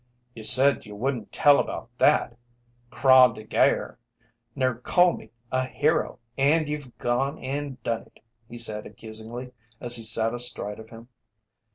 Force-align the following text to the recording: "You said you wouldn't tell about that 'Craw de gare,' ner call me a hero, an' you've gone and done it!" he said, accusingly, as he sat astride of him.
"You 0.33 0.41
said 0.41 0.87
you 0.87 0.95
wouldn't 0.95 1.31
tell 1.31 1.59
about 1.59 1.95
that 1.99 2.35
'Craw 2.89 3.27
de 3.33 3.43
gare,' 3.43 3.99
ner 4.55 4.73
call 4.79 5.13
me 5.13 5.29
a 5.51 5.67
hero, 5.67 6.17
an' 6.39 6.65
you've 6.65 6.97
gone 6.97 7.37
and 7.37 7.79
done 7.83 8.07
it!" 8.15 8.19
he 8.49 8.57
said, 8.57 8.87
accusingly, 8.87 9.51
as 9.79 9.97
he 9.97 10.01
sat 10.01 10.33
astride 10.33 10.79
of 10.79 10.89
him. 10.89 11.07